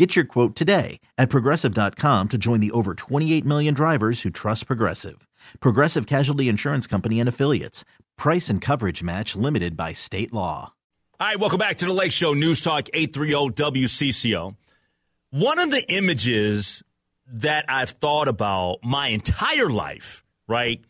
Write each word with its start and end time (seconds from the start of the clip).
Get 0.00 0.16
your 0.16 0.24
quote 0.24 0.56
today 0.56 0.98
at 1.18 1.28
progressive.com 1.28 2.28
to 2.30 2.38
join 2.38 2.60
the 2.60 2.70
over 2.70 2.94
28 2.94 3.44
million 3.44 3.74
drivers 3.74 4.22
who 4.22 4.30
trust 4.30 4.66
Progressive. 4.66 5.28
Progressive 5.60 6.06
Casualty 6.06 6.48
Insurance 6.48 6.86
Company 6.86 7.20
and 7.20 7.28
Affiliates. 7.28 7.84
Price 8.16 8.48
and 8.48 8.62
coverage 8.62 9.02
match 9.02 9.36
limited 9.36 9.76
by 9.76 9.92
state 9.92 10.32
law. 10.32 10.72
All 11.20 11.26
right, 11.26 11.38
welcome 11.38 11.58
back 11.58 11.76
to 11.76 11.84
the 11.84 11.92
Lake 11.92 12.12
Show 12.12 12.32
News 12.32 12.62
Talk 12.62 12.88
830 12.94 13.52
WCCO. 13.62 14.56
One 15.32 15.58
of 15.58 15.70
the 15.70 15.84
images 15.92 16.82
that 17.26 17.66
I've 17.68 17.90
thought 17.90 18.28
about 18.28 18.78
my 18.82 19.08
entire 19.08 19.68
life, 19.68 20.24
right, 20.48 20.82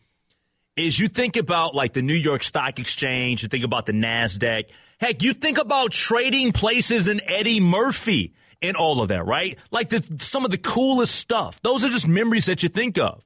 is 0.77 0.97
you 0.97 1.09
think 1.09 1.35
about 1.35 1.75
like 1.75 1.91
the 1.91 2.01
New 2.01 2.13
York 2.13 2.43
Stock 2.43 2.79
Exchange, 2.79 3.43
you 3.43 3.49
think 3.49 3.65
about 3.65 3.87
the 3.87 3.91
NASDAQ. 3.91 4.69
Heck, 5.01 5.21
you 5.21 5.33
think 5.33 5.57
about 5.57 5.91
trading 5.91 6.53
places 6.53 7.09
in 7.09 7.19
Eddie 7.27 7.59
Murphy 7.59 8.35
and 8.61 8.77
all 8.77 9.01
of 9.01 9.09
that, 9.09 9.25
right? 9.25 9.57
Like 9.71 9.89
the, 9.89 10.03
some 10.19 10.45
of 10.45 10.51
the 10.51 10.57
coolest 10.57 11.15
stuff. 11.15 11.61
Those 11.61 11.83
are 11.83 11.89
just 11.89 12.07
memories 12.07 12.45
that 12.45 12.63
you 12.63 12.69
think 12.69 12.97
of. 12.97 13.25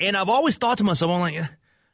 And 0.00 0.16
I've 0.16 0.28
always 0.28 0.56
thought 0.56 0.78
to 0.78 0.84
myself, 0.84 1.10
I'm 1.10 1.20
like, 1.20 1.40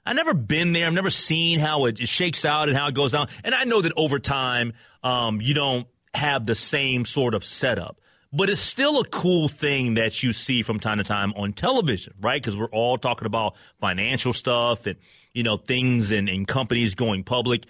I've 0.07 0.17
never 0.17 0.35
been 0.35 0.73
there. 0.73 0.87
I've 0.87 0.93
never 0.93 1.11
seen 1.11 1.59
how 1.59 1.85
it, 1.85 2.09
shakes 2.09 2.45
out 2.45 2.69
and 2.69 2.77
how 2.77 2.89
it 2.89 2.95
goes 2.95 3.13
down. 3.13 3.29
And 3.45 3.55
I 3.55 3.65
know 3.65 3.83
that 3.83 3.93
over 3.97 4.19
time, 4.19 4.73
um, 5.03 5.41
you 5.41 5.55
don't 5.55 5.87
have 6.15 6.47
the 6.47 6.55
same 6.55 7.05
sort 7.05 7.35
of 7.35 7.45
setup. 7.45 8.01
But 8.33 8.49
it's 8.49 8.61
still 8.61 9.01
a 9.01 9.05
cool 9.05 9.49
thing 9.49 9.95
that 9.95 10.23
you 10.23 10.33
see 10.33 10.63
from 10.63 10.79
time 10.79 10.99
to 10.99 11.05
time 11.05 11.33
on 11.37 11.53
television, 11.53 12.15
right? 12.21 12.41
Because 12.41 12.57
we're 12.57 12.71
all 12.71 12.97
talking 12.97 13.27
about 13.27 13.57
financial 13.81 14.33
stuff 14.33 14.87
and, 14.87 14.97
you 15.33 15.43
know, 15.43 15.57
things 15.57 16.13
and, 16.13 16.29
and 16.29 16.47
companies 16.47 16.95
going 16.95 17.25
public. 17.25 17.67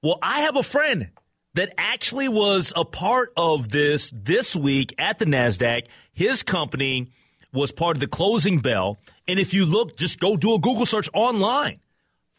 Well, 0.00 0.20
I 0.22 0.42
have 0.42 0.56
a 0.56 0.62
friend 0.62 1.10
that 1.58 1.74
actually 1.76 2.28
was 2.28 2.72
a 2.76 2.84
part 2.84 3.32
of 3.36 3.68
this 3.68 4.12
this 4.14 4.54
week 4.54 4.94
at 4.96 5.18
the 5.18 5.24
NASDAQ. 5.24 5.88
His 6.12 6.44
company 6.44 7.10
was 7.52 7.72
part 7.72 7.96
of 7.96 8.00
the 8.00 8.06
closing 8.06 8.60
bell. 8.60 8.98
And 9.26 9.40
if 9.40 9.52
you 9.52 9.66
look, 9.66 9.96
just 9.96 10.20
go 10.20 10.36
do 10.36 10.54
a 10.54 10.60
Google 10.60 10.86
search 10.86 11.10
online. 11.12 11.80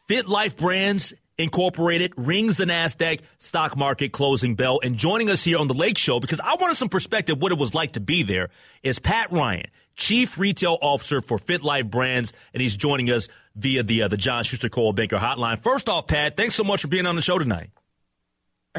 Fit 0.08 0.30
Life 0.30 0.56
Brands 0.56 1.14
Incorporated 1.38 2.14
rings 2.16 2.56
the 2.56 2.64
NASDAQ 2.64 3.20
stock 3.40 3.76
market 3.76 4.14
closing 4.14 4.56
bell. 4.56 4.80
And 4.82 4.96
joining 4.96 5.30
us 5.30 5.44
here 5.44 5.58
on 5.58 5.68
the 5.68 5.74
Lake 5.74 5.98
Show, 5.98 6.22
because 6.22 6.40
I 6.40 6.56
wanted 6.56 6.78
some 6.78 6.90
perspective 6.90 7.42
what 7.42 7.52
it 7.52 7.58
was 7.58 7.74
like 7.74 7.94
to 7.94 8.00
be 8.00 8.24
there, 8.24 8.50
is 8.84 9.00
Pat 9.00 9.34
Ryan, 9.34 9.68
Chief 9.98 10.38
Retail 10.38 10.78
Officer 10.82 11.20
for 11.20 11.38
Fit 11.38 11.62
Life 11.62 11.88
Brands. 11.88 12.32
And 12.54 12.62
he's 12.62 12.78
joining 12.78 13.10
us 13.10 13.28
via 13.56 13.84
the, 13.84 14.04
uh, 14.04 14.08
the 14.08 14.18
John 14.18 14.46
Schuster 14.46 14.70
Coldwell 14.70 14.94
Banker 14.94 15.18
Hotline. 15.18 15.62
First 15.62 15.90
off, 15.90 16.08
Pat, 16.08 16.38
thanks 16.38 16.56
so 16.56 16.64
much 16.64 16.82
for 16.82 16.88
being 16.88 17.06
on 17.06 17.18
the 17.18 17.22
show 17.22 17.38
tonight. 17.38 17.70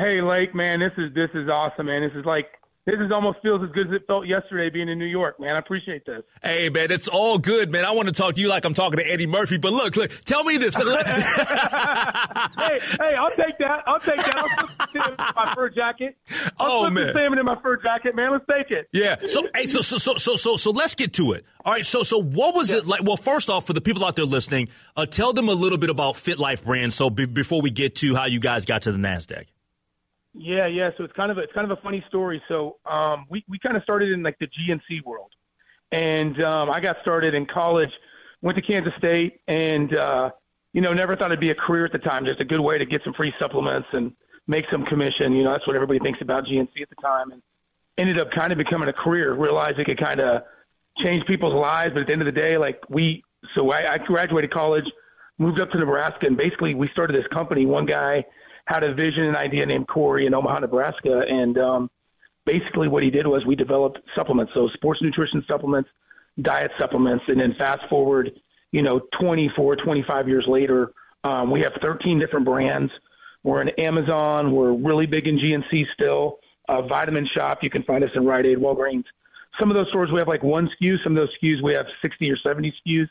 Hey, 0.00 0.22
Lake, 0.22 0.54
man, 0.54 0.80
this 0.80 0.92
is 0.96 1.12
this 1.14 1.28
is 1.34 1.50
awesome, 1.50 1.84
man. 1.84 2.00
This 2.00 2.18
is 2.18 2.24
like 2.24 2.46
this 2.86 2.96
is 2.98 3.12
almost 3.12 3.36
feels 3.42 3.62
as 3.62 3.68
good 3.72 3.88
as 3.88 3.92
it 3.92 4.06
felt 4.06 4.26
yesterday 4.26 4.70
being 4.70 4.88
in 4.88 4.98
New 4.98 5.04
York, 5.04 5.38
man. 5.38 5.56
I 5.56 5.58
appreciate 5.58 6.06
this. 6.06 6.22
Hey, 6.42 6.70
man, 6.70 6.90
it's 6.90 7.06
all 7.06 7.36
good, 7.36 7.70
man. 7.70 7.84
I 7.84 7.90
want 7.90 8.08
to 8.08 8.14
talk 8.14 8.36
to 8.36 8.40
you 8.40 8.48
like 8.48 8.64
I'm 8.64 8.72
talking 8.72 8.96
to 8.96 9.06
Eddie 9.06 9.26
Murphy, 9.26 9.58
but 9.58 9.74
look, 9.74 9.96
look, 9.96 10.10
tell 10.24 10.42
me 10.42 10.56
this. 10.56 10.74
hey, 10.74 10.82
hey, 10.82 10.94
I'll 13.14 13.28
take 13.28 13.58
that. 13.58 13.82
I'll 13.86 14.00
take 14.00 14.16
that. 14.16 14.36
I'll 14.36 14.48
put 15.10 15.18
my 15.36 15.52
fur 15.54 15.68
jacket. 15.68 16.16
I'll 16.58 16.86
oh 16.86 16.90
man, 16.90 17.12
salmon 17.12 17.38
in 17.38 17.44
my 17.44 17.60
fur 17.60 17.76
jacket, 17.76 18.16
man. 18.16 18.32
Let's 18.32 18.46
take 18.50 18.70
it. 18.70 18.88
Yeah. 18.92 19.16
So, 19.26 19.46
hey, 19.54 19.66
so, 19.66 19.82
so, 19.82 19.98
so, 19.98 20.14
so, 20.14 20.36
so, 20.36 20.56
so, 20.56 20.70
let's 20.70 20.94
get 20.94 21.12
to 21.14 21.32
it. 21.32 21.44
All 21.66 21.74
right. 21.74 21.84
So, 21.84 22.02
so, 22.02 22.16
what 22.16 22.54
was 22.54 22.72
yeah. 22.72 22.78
it 22.78 22.86
like? 22.86 23.02
Well, 23.04 23.18
first 23.18 23.50
off, 23.50 23.66
for 23.66 23.74
the 23.74 23.82
people 23.82 24.06
out 24.06 24.16
there 24.16 24.24
listening, 24.24 24.68
uh, 24.96 25.04
tell 25.04 25.34
them 25.34 25.50
a 25.50 25.54
little 25.54 25.76
bit 25.76 25.90
about 25.90 26.16
Fit 26.16 26.38
Life 26.38 26.64
Brand. 26.64 26.94
So, 26.94 27.10
be, 27.10 27.26
before 27.26 27.60
we 27.60 27.68
get 27.68 27.96
to 27.96 28.14
how 28.14 28.24
you 28.24 28.40
guys 28.40 28.64
got 28.64 28.80
to 28.82 28.92
the 28.92 28.98
Nasdaq. 28.98 29.44
Yeah, 30.34 30.66
yeah. 30.66 30.91
So 30.96 31.04
it's 31.04 31.12
kind 31.14 31.30
of 31.30 31.38
a, 31.38 31.42
it's 31.42 31.52
kind 31.52 31.70
of 31.70 31.76
a 31.76 31.80
funny 31.82 32.04
story. 32.08 32.42
So 32.48 32.76
um, 32.86 33.26
we 33.28 33.44
we 33.48 33.58
kind 33.58 33.76
of 33.76 33.82
started 33.82 34.12
in 34.12 34.22
like 34.22 34.38
the 34.38 34.46
GNC 34.46 35.04
world, 35.04 35.32
and 35.91 36.41
um, 36.42 36.70
I 36.70 36.80
got 36.80 36.96
started 37.02 37.34
in 37.34 37.46
college, 37.46 37.91
went 38.41 38.56
to 38.56 38.62
Kansas 38.62 38.92
State, 38.96 39.41
and 39.48 39.94
uh, 39.94 40.30
you 40.72 40.80
know 40.80 40.92
never 40.92 41.16
thought 41.16 41.26
it'd 41.26 41.41
be 41.41 41.50
a 41.50 41.54
career 41.54 41.84
at 41.84 41.92
the 41.92 41.98
time. 41.98 42.24
Just 42.24 42.41
a 42.41 42.44
good 42.44 42.60
way 42.60 42.78
to 42.78 42.86
get 42.86 43.02
some 43.02 43.12
free 43.14 43.34
supplements 43.41 43.88
and 43.92 44.12
make 44.46 44.66
some 44.70 44.84
commission. 44.84 45.32
You 45.32 45.42
know 45.42 45.52
that's 45.52 45.66
what 45.66 45.74
everybody 45.74 45.98
thinks 45.98 46.20
about 46.20 46.44
GNC 46.44 46.80
at 46.80 46.88
the 46.88 46.97
time, 47.02 47.32
and 47.32 47.42
ended 47.98 48.20
up 48.20 48.30
kind 48.30 48.52
of 48.52 48.58
becoming 48.58 48.88
a 48.88 48.92
career. 48.92 49.34
Realized 49.34 49.80
it 49.80 49.84
could 49.84 49.98
kind 49.98 50.20
of 50.20 50.42
change 50.97 51.26
people's 51.26 51.54
lives, 51.54 51.92
but 51.92 52.02
at 52.02 52.06
the 52.06 52.12
end 52.12 52.22
of 52.22 52.26
the 52.26 52.41
day, 52.41 52.56
like 52.56 52.80
we 52.88 53.24
so 53.56 53.72
I, 53.72 53.94
I 53.94 53.98
graduated 53.98 54.52
college, 54.52 54.88
moved 55.38 55.60
up 55.60 55.72
to 55.72 55.78
Nebraska, 55.78 56.26
and 56.26 56.36
basically 56.36 56.74
we 56.74 56.88
started 56.88 57.16
this 57.16 57.26
company. 57.32 57.66
One 57.66 57.86
guy 57.86 58.24
had 58.70 58.84
a 58.84 58.94
vision 58.94 59.25
and 59.25 59.36
idea 59.36 59.66
named 59.66 59.88
Corey 59.88 60.26
in 60.26 60.32
Omaha, 60.32 60.60
Nebraska, 60.60 61.25
and 61.28 61.58
um, 61.58 61.91
basically 62.47 62.86
what 62.86 63.03
he 63.03 63.10
did 63.10 63.26
was 63.26 63.44
we 63.44 63.56
developed 63.56 63.98
supplements, 64.14 64.54
so 64.54 64.69
sports 64.69 65.03
nutrition 65.03 65.44
supplements, 65.48 65.91
diet 66.41 66.70
supplements, 66.78 67.25
and 67.26 67.41
then 67.41 67.53
fast 67.54 67.88
forward, 67.88 68.41
you 68.70 68.82
know, 68.82 69.00
24, 69.10 69.75
25 69.75 70.28
years 70.28 70.47
later, 70.47 70.92
um, 71.25 71.50
we 71.50 71.62
have 71.62 71.75
13 71.82 72.20
different 72.20 72.47
brands. 72.47 72.92
We're 73.42 73.60
in 73.60 73.70
Amazon. 73.70 74.53
We're 74.53 74.72
really 74.72 75.06
big 75.06 75.26
in 75.26 75.38
GNC 75.38 75.86
still. 75.92 76.38
Uh, 76.69 76.82
Vitamin 76.82 77.26
Shop, 77.26 77.64
you 77.64 77.70
can 77.70 77.82
find 77.82 78.04
us 78.04 78.10
in 78.14 78.25
Rite 78.25 78.47
Aid, 78.47 78.59
Walgreens. 78.59 79.04
Some 79.59 79.70
of 79.70 79.76
those 79.76 79.88
stores 79.88 80.12
we 80.12 80.20
have 80.20 80.28
like 80.28 80.44
one 80.44 80.70
SKU. 80.80 81.03
Some 81.03 81.16
of 81.16 81.26
those 81.26 81.36
SKUs 81.42 81.60
we 81.60 81.72
have 81.72 81.86
60 82.00 82.30
or 82.30 82.36
70 82.36 82.72
SKUs. 82.86 83.09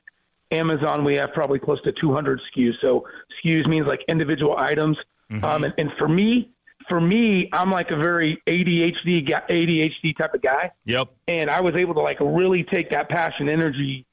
Amazon 0.51 1.03
we 1.03 1.15
have 1.15 1.33
probably 1.33 1.59
close 1.59 1.81
to 1.81 1.91
200 1.91 2.39
SKUs. 2.55 2.79
So 2.79 3.05
SKUs 3.43 3.67
means 3.67 3.85
like 3.87 4.05
individual 4.07 4.55
items. 4.57 4.97
Mm-hmm. 5.31 5.45
Um, 5.45 5.63
and, 5.63 5.73
and 5.77 5.91
for 5.97 6.07
me, 6.07 6.51
for 6.87 6.99
me, 6.99 7.49
I'm 7.53 7.71
like 7.71 7.91
a 7.91 7.95
very 7.95 8.41
ADHD 8.47 9.27
ADHD 9.27 10.17
type 10.17 10.33
of 10.33 10.41
guy. 10.41 10.71
Yep. 10.85 11.09
And 11.27 11.49
I 11.49 11.61
was 11.61 11.75
able 11.75 11.93
to 11.93 12.01
like 12.01 12.17
really 12.19 12.63
take 12.63 12.89
that 12.89 13.09
passion, 13.09 13.47
energy, 13.47 14.05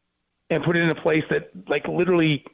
and 0.50 0.62
put 0.62 0.76
it 0.76 0.82
in 0.82 0.90
a 0.90 0.94
place 0.94 1.24
that 1.30 1.50
like 1.68 1.88
literally, 1.88 2.44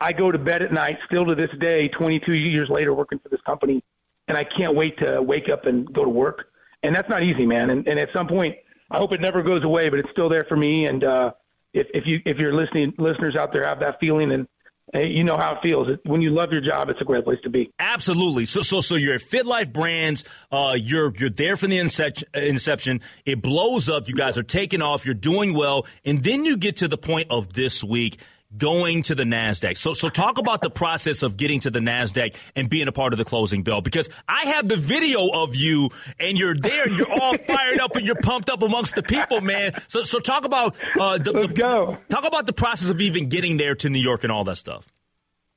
I 0.00 0.12
go 0.12 0.30
to 0.30 0.38
bed 0.38 0.62
at 0.62 0.72
night 0.72 0.98
still 1.06 1.26
to 1.26 1.34
this 1.34 1.50
day, 1.58 1.88
22 1.88 2.32
years 2.32 2.68
later, 2.68 2.94
working 2.94 3.18
for 3.18 3.28
this 3.28 3.40
company, 3.42 3.82
and 4.28 4.38
I 4.38 4.44
can't 4.44 4.74
wait 4.74 4.98
to 4.98 5.20
wake 5.20 5.48
up 5.48 5.66
and 5.66 5.92
go 5.92 6.04
to 6.04 6.10
work. 6.10 6.46
And 6.82 6.94
that's 6.94 7.08
not 7.08 7.22
easy, 7.22 7.46
man. 7.46 7.70
And, 7.70 7.86
and 7.88 7.98
at 7.98 8.10
some 8.12 8.28
point, 8.28 8.56
I 8.90 8.98
hope 8.98 9.12
it 9.12 9.20
never 9.20 9.42
goes 9.42 9.64
away, 9.64 9.88
but 9.88 9.98
it's 9.98 10.10
still 10.10 10.28
there 10.28 10.44
for 10.44 10.56
me. 10.56 10.86
And 10.86 11.02
uh, 11.02 11.32
if 11.72 11.88
if 11.92 12.06
you 12.06 12.20
if 12.24 12.38
you're 12.38 12.54
listening, 12.54 12.94
listeners 12.98 13.34
out 13.34 13.52
there 13.52 13.66
have 13.66 13.80
that 13.80 13.98
feeling 13.98 14.30
and 14.32 14.46
you 14.92 15.24
know 15.24 15.36
how 15.36 15.54
it 15.54 15.58
feels. 15.62 15.88
When 16.04 16.20
you 16.20 16.30
love 16.30 16.52
your 16.52 16.60
job, 16.60 16.88
it's 16.90 17.00
a 17.00 17.04
great 17.04 17.24
place 17.24 17.38
to 17.44 17.50
be. 17.50 17.72
Absolutely. 17.78 18.46
So, 18.46 18.62
so, 18.62 18.80
so 18.80 18.96
you're 18.96 19.14
at 19.14 19.22
Fit 19.22 19.46
Life 19.46 19.72
Brands. 19.72 20.24
Uh, 20.52 20.74
you're 20.76 21.12
you're 21.16 21.30
there 21.30 21.56
from 21.56 21.70
the 21.70 21.78
inception, 21.78 22.28
inception. 22.34 23.00
It 23.24 23.42
blows 23.42 23.88
up. 23.88 24.08
You 24.08 24.14
guys 24.14 24.36
are 24.36 24.42
taking 24.42 24.82
off. 24.82 25.04
You're 25.04 25.14
doing 25.14 25.54
well, 25.54 25.86
and 26.04 26.22
then 26.22 26.44
you 26.44 26.56
get 26.56 26.76
to 26.78 26.88
the 26.88 26.98
point 26.98 27.28
of 27.30 27.54
this 27.54 27.82
week 27.82 28.18
going 28.56 29.02
to 29.04 29.14
the 29.14 29.24
NASDAQ. 29.24 29.76
So, 29.78 29.92
so 29.92 30.08
talk 30.08 30.38
about 30.38 30.62
the 30.62 30.70
process 30.70 31.22
of 31.22 31.36
getting 31.36 31.60
to 31.60 31.70
the 31.70 31.80
NASDAQ 31.80 32.34
and 32.54 32.68
being 32.68 32.88
a 32.88 32.92
part 32.92 33.12
of 33.12 33.18
the 33.18 33.24
closing 33.24 33.62
bell 33.62 33.80
because 33.80 34.08
I 34.28 34.46
have 34.46 34.68
the 34.68 34.76
video 34.76 35.28
of 35.28 35.54
you 35.54 35.90
and 36.18 36.38
you're 36.38 36.54
there 36.54 36.84
and 36.84 36.96
you're 36.96 37.10
all 37.10 37.36
fired 37.46 37.80
up 37.80 37.96
and 37.96 38.06
you're 38.06 38.20
pumped 38.20 38.50
up 38.50 38.62
amongst 38.62 38.94
the 38.94 39.02
people, 39.02 39.40
man. 39.40 39.80
So, 39.88 40.02
so 40.02 40.18
talk 40.18 40.44
about, 40.44 40.76
uh, 40.98 41.18
the, 41.18 41.32
Let's 41.32 41.52
go. 41.58 41.98
talk 42.08 42.24
about 42.24 42.46
the 42.46 42.52
process 42.52 42.88
of 42.90 43.00
even 43.00 43.28
getting 43.28 43.56
there 43.56 43.74
to 43.76 43.90
New 43.90 44.00
York 44.00 44.24
and 44.24 44.32
all 44.32 44.44
that 44.44 44.56
stuff. 44.56 44.88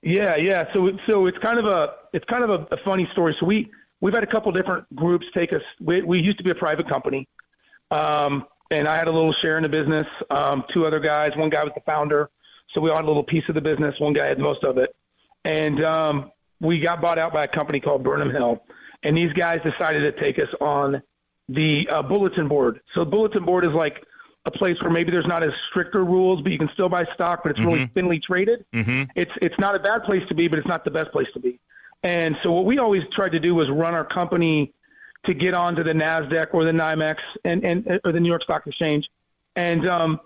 Yeah, 0.02 0.36
yeah. 0.36 0.66
So, 0.74 0.92
so 1.08 1.26
it's 1.26 1.38
kind 1.40 1.60
of 1.60 1.66
a, 1.66 1.94
it's 2.14 2.26
kind 2.26 2.44
of 2.44 2.50
a, 2.50 2.76
a 2.76 2.78
funny 2.86 3.08
story. 3.12 3.36
So 3.40 3.46
we, 3.46 3.70
we've 4.00 4.14
had 4.14 4.24
a 4.24 4.28
couple 4.28 4.52
different 4.52 4.94
groups 4.96 5.26
take 5.34 5.54
us. 5.54 5.62
We, 5.82 6.02
we 6.02 6.20
used 6.20 6.38
to 6.38 6.44
be 6.44 6.52
a 6.52 6.56
private 6.56 6.88
company. 6.88 7.28
Um, 7.92 8.46
and 8.70 8.88
I 8.88 8.98
had 8.98 9.08
a 9.08 9.12
little 9.12 9.34
share 9.34 9.58
in 9.58 9.64
the 9.64 9.70
business. 9.70 10.08
Um, 10.30 10.64
two 10.74 10.86
other 10.86 11.00
guys. 11.00 11.32
One 11.36 11.50
guy 11.50 11.64
was 11.64 11.74
the 11.74 11.82
founder. 11.82 12.30
So 12.74 12.82
we 12.82 12.90
had 12.90 13.04
a 13.04 13.08
little 13.08 13.24
piece 13.24 13.44
of 13.50 13.56
the 13.56 13.62
business. 13.62 13.96
One 14.00 14.14
guy 14.14 14.28
had 14.28 14.40
most 14.40 14.64
of 14.64 14.78
it. 14.78 14.96
And 15.46 15.84
um, 15.86 16.32
we 16.60 16.80
got 16.80 17.02
bought 17.02 17.18
out 17.18 17.34
by 17.34 17.46
a 17.46 17.48
company 17.48 17.80
called 17.80 18.04
Burnham 18.04 18.32
Hill, 18.32 18.64
and 19.04 19.16
these 19.16 19.32
guys 19.34 19.60
decided 19.64 20.02
to 20.02 20.22
take 20.22 20.40
us 20.40 20.50
on 20.60 21.02
the 21.48 21.88
uh, 21.90 22.02
bulletin 22.02 22.48
board. 22.48 22.82
So 22.94 23.02
the 23.02 23.10
bulletin 23.10 23.46
board 23.46 23.64
is 23.64 23.72
like 23.72 24.04
a 24.46 24.52
place 24.52 24.76
where 24.82 24.92
maybe 24.92 25.12
there's 25.12 25.28
not 25.28 25.44
as 25.44 25.52
stricter 25.70 26.04
rules, 26.04 26.42
but 26.42 26.52
you 26.52 26.58
can 26.58 26.70
still 26.74 26.90
buy 26.90 27.06
stock, 27.14 27.42
but 27.44 27.52
it's 27.52 27.60
mm-hmm. 27.60 27.70
really 27.70 27.92
thinly 27.94 28.20
traded. 28.20 28.66
Mm-hmm. 28.74 29.04
It's 29.16 29.32
it's 29.42 29.58
not 29.60 29.76
a 29.76 29.80
bad 29.80 30.04
place 30.04 30.24
to 30.30 30.36
be, 30.36 30.48
but 30.48 30.60
it's 30.60 30.68
not 30.68 30.84
the 30.84 30.92
best 30.92 31.12
place 31.12 31.28
to 31.34 31.40
be. 31.40 31.60
And 32.04 32.36
so 32.44 32.52
what 32.52 32.66
we 32.66 32.80
always 32.80 33.04
tried 33.12 33.34
to 33.34 33.40
do 33.40 33.56
was 33.56 33.70
run 33.70 33.94
our 33.94 34.06
company 34.06 34.74
to 35.26 35.34
get 35.34 35.54
onto 35.54 35.84
the 35.84 35.92
Nasdaq 35.92 36.54
or 36.54 36.64
the 36.64 36.72
NYMEX 36.72 37.18
and, 37.44 37.64
and 37.66 38.00
or 38.06 38.12
the 38.12 38.20
New 38.20 38.30
York 38.30 38.44
Stock 38.44 38.66
Exchange, 38.66 39.10
and 39.56 39.88
um, 39.88 40.20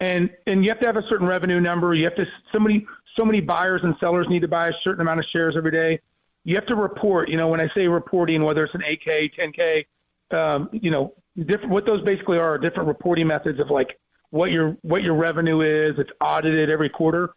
and 0.00 0.30
and 0.46 0.64
you 0.64 0.70
have 0.70 0.80
to 0.80 0.86
have 0.86 0.96
a 0.96 1.06
certain 1.08 1.26
revenue 1.26 1.60
number. 1.60 1.94
You 1.94 2.04
have 2.04 2.16
to 2.16 2.26
so 2.52 2.58
many 2.58 2.86
so 3.18 3.24
many 3.24 3.40
buyers 3.40 3.80
and 3.82 3.94
sellers 3.98 4.26
need 4.28 4.40
to 4.40 4.48
buy 4.48 4.68
a 4.68 4.72
certain 4.82 5.00
amount 5.00 5.20
of 5.20 5.26
shares 5.26 5.56
every 5.56 5.70
day. 5.70 6.00
You 6.44 6.54
have 6.56 6.66
to 6.66 6.76
report. 6.76 7.28
You 7.28 7.36
know, 7.36 7.48
when 7.48 7.60
I 7.60 7.68
say 7.74 7.88
reporting, 7.88 8.44
whether 8.44 8.64
it's 8.64 8.74
an 8.74 8.82
8K, 8.82 9.32
10K, 9.34 10.36
um, 10.36 10.68
you 10.72 10.90
know, 10.90 11.14
different. 11.36 11.70
What 11.70 11.86
those 11.86 12.02
basically 12.02 12.38
are, 12.38 12.54
are 12.54 12.58
different 12.58 12.88
reporting 12.88 13.26
methods 13.26 13.58
of 13.58 13.70
like 13.70 13.98
what 14.30 14.50
your 14.50 14.76
what 14.82 15.02
your 15.02 15.14
revenue 15.14 15.60
is. 15.62 15.98
It's 15.98 16.10
audited 16.20 16.70
every 16.70 16.90
quarter, 16.90 17.30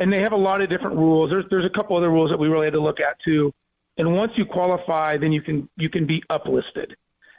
and 0.00 0.12
they 0.12 0.22
have 0.22 0.32
a 0.32 0.36
lot 0.36 0.60
of 0.60 0.70
different 0.70 0.96
rules. 0.96 1.30
There's 1.30 1.44
there's 1.50 1.66
a 1.66 1.70
couple 1.70 1.96
other 1.96 2.10
rules 2.10 2.30
that 2.30 2.38
we 2.38 2.48
really 2.48 2.66
had 2.66 2.74
to 2.74 2.80
look 2.80 3.00
at 3.00 3.18
too. 3.24 3.52
And 3.98 4.14
once 4.14 4.32
you 4.36 4.46
qualify, 4.46 5.18
then 5.18 5.32
you 5.32 5.42
can 5.42 5.68
you 5.76 5.90
can 5.90 6.06
be 6.06 6.22
uplisted. 6.30 6.94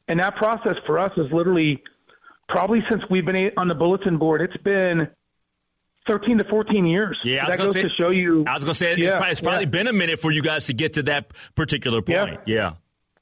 And 0.08 0.20
that 0.20 0.36
process 0.36 0.76
for 0.86 1.00
us 1.00 1.12
is 1.18 1.32
literally 1.32 1.84
probably 2.50 2.84
since 2.90 3.04
we've 3.10 3.26
been 3.26 3.52
on 3.56 3.68
the 3.68 3.76
bulletin 3.76 4.18
board. 4.18 4.42
It's 4.42 4.58
been 4.58 5.08
13 6.08 6.40
to 6.40 6.44
14 6.44 6.86
years. 6.86 7.20
Yeah, 7.24 7.46
that 7.48 7.58
goes 7.58 7.74
say, 7.74 7.84
to 7.84 7.90
show 7.90 8.10
you. 8.10 8.44
I 8.48 8.54
was 8.54 8.64
going 8.64 8.74
to 8.74 8.78
say 8.78 8.96
yeah, 8.96 9.10
it's 9.10 9.12
probably, 9.12 9.32
it's 9.32 9.42
probably 9.42 9.60
yeah. 9.62 9.70
been 9.70 9.88
a 9.88 9.94
minute 9.94 10.20
for 10.20 10.32
you 10.32 10.42
guys 10.42 10.66
to 10.66 10.74
get 10.74 10.94
to 10.94 11.04
that 11.04 11.32
particular 11.56 12.02
point. 12.02 12.40
Yeah, 12.46 12.74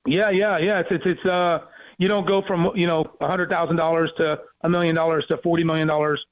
yeah, 0.06 0.30
yeah, 0.30 0.30
yeah. 0.30 0.58
yeah. 0.58 0.80
It's 0.80 0.90
it's, 0.92 1.06
it's 1.06 1.26
uh 1.26 1.60
you 1.98 2.08
don't 2.08 2.26
go 2.26 2.42
from 2.48 2.72
you 2.76 2.88
know 2.88 3.06
a 3.20 3.28
hundred 3.28 3.50
thousand 3.50 3.76
dollars 3.76 4.12
to 4.18 4.40
a 4.62 4.70
million 4.70 4.96
dollars 4.96 5.26
to 5.28 5.38
forty 5.38 5.64
million 5.64 5.88
dollars. 5.88 6.24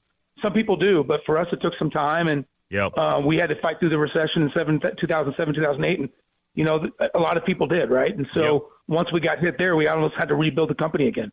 Some 0.42 0.52
people 0.52 0.76
do, 0.76 1.04
but 1.04 1.20
for 1.24 1.38
us 1.38 1.46
it 1.52 1.60
took 1.60 1.74
some 1.78 1.90
time, 1.90 2.28
and 2.28 2.44
yep. 2.70 2.92
uh, 2.96 3.20
we 3.24 3.36
had 3.36 3.48
to 3.48 3.60
fight 3.60 3.78
through 3.78 3.88
the 3.88 3.98
recession 3.98 4.42
in 4.42 4.50
seven, 4.52 4.78
2007, 4.80 5.54
2008, 5.54 5.98
and 5.98 6.08
you 6.54 6.64
know 6.64 6.88
a 7.14 7.18
lot 7.18 7.36
of 7.36 7.44
people 7.44 7.66
did, 7.66 7.90
right? 7.90 8.14
And 8.14 8.26
so 8.34 8.52
yep. 8.52 8.62
once 8.86 9.12
we 9.12 9.20
got 9.20 9.38
hit 9.38 9.56
there, 9.58 9.76
we 9.76 9.88
almost 9.88 10.14
had 10.14 10.28
to 10.28 10.34
rebuild 10.34 10.70
the 10.70 10.74
company 10.74 11.08
again. 11.08 11.32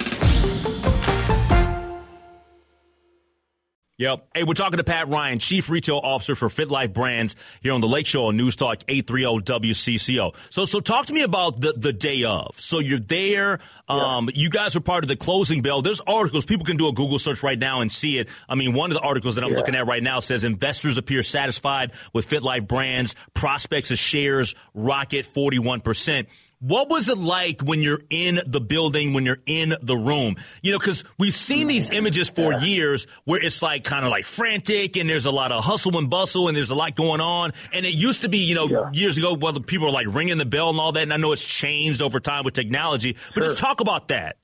Yep. 3.97 4.27
Hey, 4.33 4.43
we're 4.43 4.55
talking 4.55 4.77
to 4.77 4.83
Pat 4.83 5.09
Ryan, 5.09 5.37
Chief 5.37 5.69
Retail 5.69 5.99
Officer 6.03 6.35
for 6.35 6.49
FitLife 6.49 6.91
Brands 6.91 7.35
here 7.61 7.73
on 7.73 7.81
the 7.81 7.87
Lake 7.87 8.07
Show 8.07 8.25
on 8.25 8.37
News 8.37 8.55
Talk 8.55 8.81
830 8.87 9.43
WCCO. 9.43 10.33
So, 10.49 10.65
so 10.65 10.79
talk 10.79 11.05
to 11.07 11.13
me 11.13 11.21
about 11.21 11.61
the, 11.61 11.73
the 11.73 11.93
day 11.93 12.23
of. 12.23 12.59
So 12.59 12.79
you're 12.79 12.99
there. 12.99 13.59
Um, 13.87 14.29
yeah. 14.33 14.41
You 14.41 14.49
guys 14.49 14.75
are 14.75 14.79
part 14.79 15.03
of 15.03 15.07
the 15.07 15.15
closing 15.15 15.61
bell. 15.61 15.83
There's 15.83 15.99
articles. 16.07 16.45
People 16.45 16.65
can 16.65 16.77
do 16.77 16.87
a 16.87 16.93
Google 16.93 17.19
search 17.19 17.43
right 17.43 17.59
now 17.59 17.81
and 17.81 17.91
see 17.91 18.17
it. 18.17 18.27
I 18.49 18.55
mean, 18.55 18.73
one 18.73 18.89
of 18.89 18.95
the 18.95 19.01
articles 19.01 19.35
that 19.35 19.43
I'm 19.43 19.51
yeah. 19.51 19.57
looking 19.57 19.75
at 19.75 19.85
right 19.85 20.01
now 20.01 20.19
says 20.19 20.43
investors 20.43 20.97
appear 20.97 21.21
satisfied 21.21 21.91
with 22.11 22.27
FitLife 22.27 22.67
Brands. 22.67 23.13
Prospects 23.35 23.91
of 23.91 23.99
shares 23.99 24.55
rocket 24.73 25.27
41%. 25.27 26.25
What 26.61 26.89
was 26.89 27.09
it 27.09 27.17
like 27.17 27.61
when 27.61 27.81
you're 27.81 28.03
in 28.11 28.39
the 28.45 28.61
building, 28.61 29.13
when 29.13 29.25
you're 29.25 29.41
in 29.47 29.73
the 29.81 29.97
room? 29.97 30.35
You 30.61 30.71
know, 30.71 30.77
because 30.77 31.03
we've 31.17 31.33
seen 31.33 31.65
these 31.65 31.89
mm, 31.89 31.95
images 31.95 32.29
for 32.29 32.53
years 32.53 33.07
where 33.23 33.43
it's 33.43 33.63
like 33.63 33.83
kind 33.83 34.05
of 34.05 34.11
like 34.11 34.25
frantic 34.25 34.95
and 34.95 35.09
there's 35.09 35.25
a 35.25 35.31
lot 35.31 35.51
of 35.51 35.63
hustle 35.63 35.97
and 35.97 36.07
bustle 36.07 36.47
and 36.49 36.55
there's 36.55 36.69
a 36.69 36.75
lot 36.75 36.95
going 36.95 37.19
on. 37.19 37.53
And 37.73 37.83
it 37.83 37.95
used 37.95 38.21
to 38.21 38.29
be, 38.29 38.37
you 38.37 38.53
know, 38.53 38.67
yeah. 38.67 38.91
years 38.93 39.17
ago, 39.17 39.33
whether 39.33 39.59
people 39.59 39.87
were 39.87 39.93
like 39.93 40.05
ringing 40.07 40.37
the 40.37 40.45
bell 40.45 40.69
and 40.69 40.79
all 40.79 40.91
that. 40.91 41.01
And 41.01 41.11
I 41.11 41.17
know 41.17 41.31
it's 41.31 41.43
changed 41.43 41.99
over 41.99 42.19
time 42.19 42.43
with 42.43 42.53
technology, 42.53 43.17
but 43.33 43.41
sure. 43.41 43.49
just 43.49 43.59
talk 43.59 43.79
about 43.79 44.09
that. 44.09 44.37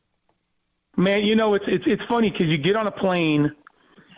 Man, 0.96 1.24
you 1.24 1.36
know, 1.36 1.54
it's 1.54 1.66
it's 1.68 1.84
it's 1.86 2.02
funny 2.10 2.32
because 2.32 2.48
you 2.48 2.58
get 2.58 2.76
on 2.76 2.88
a 2.88 2.92
plane 2.92 3.52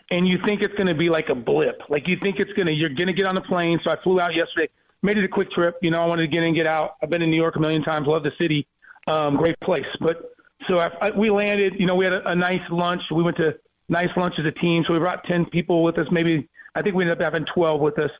and 0.10 0.26
you 0.26 0.38
think 0.48 0.62
it's 0.62 0.74
going 0.76 0.88
to 0.88 0.96
be 0.96 1.10
like 1.10 1.28
a 1.28 1.36
blip. 1.36 1.82
Like 1.90 2.08
you 2.08 2.16
think 2.22 2.40
it's 2.40 2.54
going 2.54 2.68
to, 2.68 2.74
you're 2.74 2.88
going 2.88 3.08
to 3.08 3.14
get 3.14 3.26
on 3.26 3.36
the 3.36 3.42
plane. 3.42 3.82
So 3.84 3.92
I 3.92 4.02
flew 4.02 4.22
out 4.22 4.34
yesterday 4.34 4.70
made 5.02 5.18
it 5.18 5.24
a 5.24 5.28
quick 5.28 5.52
trip. 5.52 5.78
You 5.82 5.92
know, 5.92 6.02
I 6.02 6.06
wanted 6.06 6.24
to 6.24 6.28
get 6.28 6.44
in, 6.44 6.54
get 6.54 6.68
out. 6.68 6.96
I've 7.02 7.10
been 7.10 7.22
in 7.22 7.32
New 7.32 7.38
York 7.38 7.56
a 7.56 7.60
million 7.60 7.84
times. 7.84 8.08
Love 8.08 8.24
the 8.24 8.34
city. 8.40 8.68
Um, 9.08 9.38
great 9.38 9.60
place. 9.60 9.88
But 10.00 10.34
so 10.68 10.80
I, 10.80 10.92
I, 11.02 11.10
we 11.12 11.30
landed. 11.30 11.80
You 11.80 11.86
know, 11.86 11.96
we 11.96 12.06
had 12.06 12.14
a, 12.14 12.30
a 12.30 12.36
nice 12.36 12.62
lunch. 12.70 13.04
We 13.12 13.24
went 13.24 13.38
to 13.38 13.58
nice 13.88 14.16
lunch 14.16 14.36
as 14.38 14.46
a 14.46 14.52
team. 14.52 14.84
So 14.86 14.94
we 14.94 15.00
brought 15.00 15.24
ten 15.24 15.46
people 15.46 15.84
with 15.84 15.98
us. 15.98 16.08
Maybe 16.12 16.50
I 16.76 16.82
think 16.82 16.96
we 16.96 17.04
ended 17.04 17.18
up 17.18 17.24
having 17.24 17.46
twelve 17.46 17.82
with 17.82 17.98
us. 18.00 18.12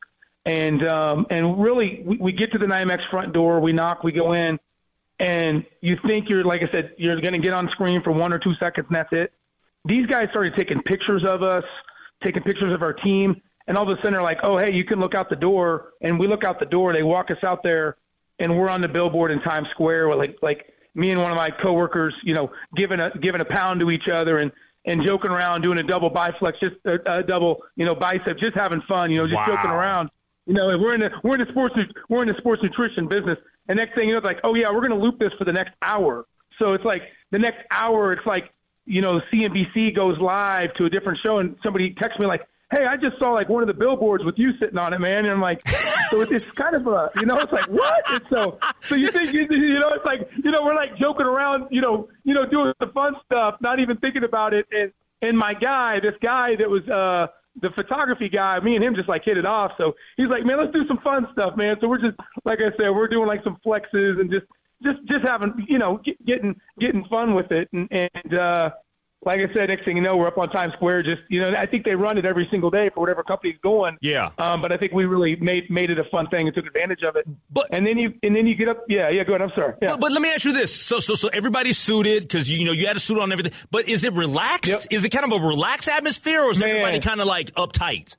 And 0.46 0.88
um, 0.88 1.28
and 1.30 1.62
really, 1.62 2.02
we, 2.06 2.18
we 2.18 2.32
get 2.32 2.52
to 2.54 2.58
the 2.58 2.66
NYMEX 2.66 3.10
front 3.10 3.34
door. 3.34 3.60
We 3.60 3.74
knock. 3.74 4.04
We 4.04 4.12
go 4.12 4.34
in, 4.34 4.60
and 5.20 5.66
you 5.82 6.00
think 6.08 6.30
you're 6.30 6.44
like 6.44 6.64
I 6.64 6.72
said, 6.72 6.96
you're 6.98 7.20
going 7.20 7.34
to 7.34 7.40
get 7.40 7.54
on 7.54 7.70
screen 7.70 8.02
for 8.02 8.12
one 8.12 8.34
or 8.34 8.40
two 8.40 8.56
seconds, 8.56 8.88
and 8.88 8.96
that's 8.96 9.12
it. 9.12 9.34
These 9.86 10.08
guys 10.08 10.30
started 10.30 10.56
taking 10.56 10.82
pictures 10.82 11.24
of 11.24 11.44
us, 11.44 11.66
taking 12.24 12.42
pictures 12.44 12.74
of 12.74 12.82
our 12.82 12.94
team 12.94 13.42
and 13.70 13.78
all 13.78 13.90
of 13.90 13.98
a 13.98 14.02
sudden 14.02 14.14
they're 14.14 14.22
like, 14.24 14.40
oh, 14.42 14.58
hey, 14.58 14.74
you 14.74 14.84
can 14.84 15.00
look 15.00 15.14
out 15.14 15.30
the 15.30 15.36
door. 15.36 15.94
And 16.02 16.20
we 16.20 16.28
look 16.28 16.44
out 16.44 16.60
the 16.60 16.66
door. 16.66 16.92
They 16.92 17.04
walk 17.04 17.30
us 17.30 17.38
out 17.44 17.62
there, 17.64 17.98
and 18.40 18.58
we're 18.58 18.68
on 18.68 18.82
the 18.82 18.88
billboard 18.88 19.30
in 19.30 19.40
Times 19.42 19.68
Square 19.72 20.10
with 20.10 20.18
like 20.18 20.38
like 20.42 20.74
me 20.96 21.12
and 21.12 21.22
one 21.22 21.32
of 21.32 21.38
my 21.38 21.52
coworkers, 21.62 22.16
you 22.24 22.34
know, 22.34 22.52
giving 22.76 23.00
a 23.00 23.12
giving 23.22 23.42
a 23.42 23.46
pound 23.46 23.80
to 23.82 23.92
each 23.92 24.10
other 24.12 24.40
and 24.40 24.52
and 24.86 25.06
joking 25.06 25.30
around, 25.30 25.62
doing 25.62 25.78
a 25.78 25.84
double 25.84 26.10
biflex, 26.10 26.60
just 26.60 26.76
a, 26.86 27.20
a 27.20 27.24
double, 27.24 27.62
you 27.76 27.86
know, 27.86 27.94
bicep, 27.94 28.40
just 28.40 28.56
having 28.56 28.82
fun, 28.88 29.12
you 29.12 29.20
know, 29.20 29.28
just 29.28 29.36
wow. 29.36 29.56
joking 29.56 29.70
around. 29.70 30.10
You 30.48 30.56
know, 30.56 30.76
we're 30.80 30.96
in 30.96 31.02
the 31.02 31.12
we're 31.24 31.36
in 31.36 31.42
the 31.42 31.52
sports 31.52 31.76
we're 32.10 32.24
in 32.24 32.28
the 32.28 32.38
sports 32.40 32.64
nutrition 32.64 33.08
business. 33.08 33.38
And 33.68 33.78
next 33.78 33.94
thing 33.94 34.08
you 34.08 34.14
know, 34.14 34.18
it's 34.18 34.26
like, 34.26 34.40
oh 34.44 34.56
yeah, 34.56 34.72
we're 34.72 34.88
going 34.88 35.00
to 35.00 35.06
loop 35.06 35.20
this 35.20 35.32
for 35.38 35.46
the 35.46 35.54
next 35.54 35.74
hour. 35.84 36.26
So 36.58 36.74
it's 36.74 36.86
like 36.86 37.04
the 37.30 37.38
next 37.38 37.60
hour, 37.70 38.14
it's 38.14 38.26
like, 38.26 38.52
you 38.86 39.02
know, 39.02 39.22
CNBC 39.32 39.96
goes 39.96 40.18
live 40.18 40.74
to 40.76 40.86
a 40.86 40.90
different 40.90 41.20
show, 41.24 41.38
and 41.38 41.56
somebody 41.62 41.94
texts 41.94 42.20
me 42.20 42.26
like, 42.26 42.42
hey, 42.72 42.86
I 42.86 42.98
just 42.98 43.18
saw 43.18 43.32
like 43.32 43.50
one 43.50 43.64
of 43.64 43.68
the 43.68 43.74
billboards 43.74 44.24
with 44.24 44.38
you 44.38 44.58
sitting 44.60 44.78
on 44.78 44.94
it, 44.94 45.00
man. 45.00 45.26
And 45.26 45.30
I'm 45.30 45.42
like, 45.42 45.68
so 46.10 46.22
it's, 46.22 46.46
kind 46.52 46.76
of 46.76 46.86
a, 46.88 47.10
you 47.20 47.26
know, 47.26 47.38
it's 47.38 47.52
like 47.52 47.68
what? 47.68 48.04
And 48.10 48.22
so, 48.30 48.60
so 48.82 48.96
you 48.96 49.12
think, 49.12 49.34
you, 49.34 49.48
you 49.50 49.80
know, 49.80 49.90
it's 49.94 50.06
like, 50.06 50.30
you 50.44 50.52
know, 50.52 50.64
we're 50.64 50.76
like 50.76 50.96
joking 50.98 51.26
around, 51.26 51.68
you 51.72 51.82
know, 51.82 52.10
you 52.24 52.34
know, 52.34 52.46
doing 52.46 52.74
the 52.80 52.88
fun 52.88 53.16
stuff, 53.26 53.56
not 53.62 53.80
even 53.80 53.98
thinking 53.98 54.24
about 54.24 54.54
it. 54.54 54.68
And 54.72 54.92
and 55.22 55.38
my 55.38 55.54
guy, 55.54 56.00
this 56.00 56.16
guy 56.22 56.56
that 56.56 56.70
was 56.70 56.88
uh 56.88 57.28
the 57.62 57.70
photography 57.72 58.30
guy, 58.30 58.60
me 58.60 58.76
and 58.76 58.84
him 58.84 58.96
just 58.96 59.10
like 59.10 59.26
hit 59.26 59.38
it 59.38 59.46
off. 59.46 59.72
So 59.78 59.96
he's 60.18 60.30
like, 60.30 60.46
man, 60.46 60.58
let's 60.58 60.72
do 60.72 60.88
some 60.88 61.00
fun 61.00 61.28
stuff, 61.34 61.58
man. 61.58 61.78
So 61.82 61.88
we're 61.88 61.98
just, 62.00 62.18
like 62.46 62.60
I 62.62 62.72
said, 62.78 62.90
we're 62.92 63.08
doing 63.08 63.28
like 63.28 63.44
some 63.44 63.58
flexes 63.66 64.20
and 64.20 64.32
just, 64.32 64.46
just, 64.82 65.00
just 65.06 65.28
having, 65.28 65.54
you 65.68 65.78
know, 65.78 65.98
get, 65.98 66.24
getting, 66.26 66.56
getting 66.80 67.04
fun 67.06 67.34
with 67.34 67.52
it. 67.52 67.68
And, 67.74 67.88
and, 67.92 68.34
uh, 68.34 68.70
like 69.26 69.40
I 69.40 69.54
said, 69.54 69.68
next 69.68 69.84
thing 69.84 69.98
you 69.98 70.02
know, 70.02 70.16
we're 70.16 70.28
up 70.28 70.38
on 70.38 70.50
Times 70.50 70.74
Square. 70.74 71.04
Just 71.04 71.22
you 71.28 71.42
know, 71.42 71.54
I 71.54 71.66
think 71.66 71.84
they 71.84 71.94
run 71.94 72.18
it 72.18 72.26
every 72.26 72.48
single 72.50 72.70
day 72.70 72.90
for 72.94 73.02
whatever 73.02 73.22
company's 73.22 73.58
going. 73.62 73.98
Yeah. 74.00 74.30
Um, 74.38 74.62
but 74.62 74.72
I 74.72 74.78
think 74.78 74.94
we 74.94 75.06
really 75.06 75.36
made 75.36 75.70
made 75.70 75.90
it 75.90 76.00
a 76.00 76.06
fun 76.06 76.28
thing 76.28 76.48
and 76.48 76.56
took 76.56 76.66
advantage 76.66 77.04
of 77.04 77.18
it. 77.18 77.28
But 77.52 77.68
and 77.72 77.86
then 77.86 77.98
you 77.98 78.14
and 78.24 78.36
then 78.36 78.48
you 78.48 78.56
get 78.56 78.70
up. 78.70 78.86
Yeah, 78.88 79.10
yeah. 79.10 79.26
Go 79.26 79.34
ahead. 79.34 79.42
I'm 79.42 79.56
sorry. 79.56 79.74
Yeah. 79.82 79.92
But, 79.92 80.02
but 80.02 80.12
let 80.14 80.22
me 80.22 80.32
ask 80.32 80.46
you 80.46 80.54
this: 80.54 80.74
so 80.74 81.02
so 81.02 81.16
so 81.16 81.28
everybody's 81.30 81.78
suited 81.78 82.24
because 82.24 82.50
you 82.50 82.64
know 82.64 82.72
you 82.72 82.88
had 82.88 82.96
a 82.96 83.00
suit 83.00 83.20
on 83.20 83.32
everything. 83.32 83.52
But 83.72 83.90
is 83.90 84.06
it 84.06 84.14
relaxed? 84.14 84.70
Yep. 84.70 84.84
Is 84.90 85.04
it 85.04 85.10
kind 85.10 85.32
of 85.32 85.42
a 85.42 85.46
relaxed 85.46 85.90
atmosphere, 85.90 86.42
or 86.42 86.52
is 86.52 86.60
Man. 86.60 86.70
everybody 86.70 87.00
kind 87.00 87.20
of 87.20 87.28
like 87.28 87.52
uptight? 87.56 88.16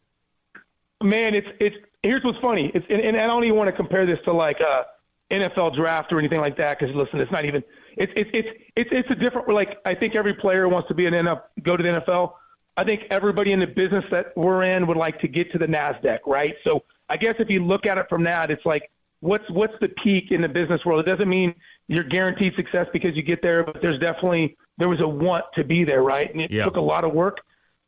Man, 1.02 1.34
it's 1.34 1.48
it's 1.58 1.76
here's 2.02 2.22
what's 2.24 2.38
funny. 2.40 2.70
It's 2.74 2.84
and, 2.90 3.00
and 3.00 3.16
I 3.16 3.26
don't 3.26 3.44
even 3.44 3.56
want 3.56 3.68
to 3.68 3.76
compare 3.76 4.04
this 4.04 4.18
to 4.26 4.34
like 4.34 4.60
a 4.60 4.84
NFL 5.30 5.76
draft 5.76 6.12
or 6.12 6.18
anything 6.18 6.40
like 6.40 6.58
that 6.58 6.78
because 6.78 6.94
listen, 6.94 7.20
it's 7.20 7.32
not 7.32 7.46
even 7.46 7.62
it's 8.00 8.12
it's 8.16 8.30
it's 8.32 8.48
it's 8.76 8.90
it's 8.92 9.10
a 9.10 9.14
different 9.14 9.48
like 9.48 9.78
I 9.84 9.94
think 9.94 10.14
every 10.14 10.32
player 10.32 10.68
wants 10.68 10.88
to 10.88 10.94
be 10.94 11.06
an 11.06 11.12
NFL 11.12 11.42
go 11.62 11.76
to 11.76 11.82
the 11.82 12.00
NFL. 12.00 12.32
I 12.76 12.82
think 12.82 13.02
everybody 13.10 13.52
in 13.52 13.60
the 13.60 13.66
business 13.66 14.04
that 14.10 14.34
we're 14.36 14.62
in 14.62 14.86
would 14.86 14.96
like 14.96 15.20
to 15.20 15.28
get 15.28 15.52
to 15.52 15.58
the 15.58 15.66
Nasdaq, 15.66 16.20
right? 16.26 16.54
So 16.66 16.82
I 17.10 17.18
guess 17.18 17.34
if 17.38 17.50
you 17.50 17.62
look 17.62 17.84
at 17.84 17.98
it 17.98 18.06
from 18.08 18.22
that, 18.24 18.50
it's 18.50 18.64
like 18.64 18.90
what's 19.20 19.48
what's 19.50 19.74
the 19.82 19.88
peak 20.02 20.30
in 20.30 20.40
the 20.40 20.48
business 20.48 20.82
world? 20.86 21.06
It 21.06 21.10
doesn't 21.10 21.28
mean 21.28 21.54
you're 21.88 22.04
guaranteed 22.04 22.54
success 22.56 22.86
because 22.90 23.14
you 23.16 23.22
get 23.22 23.42
there, 23.42 23.64
but 23.64 23.82
there's 23.82 24.00
definitely 24.00 24.56
there 24.78 24.88
was 24.88 25.00
a 25.00 25.08
want 25.08 25.44
to 25.56 25.62
be 25.62 25.84
there, 25.84 26.02
right? 26.02 26.32
And 26.32 26.40
it 26.40 26.50
yep. 26.50 26.64
took 26.64 26.76
a 26.76 26.80
lot 26.80 27.04
of 27.04 27.12
work. 27.12 27.40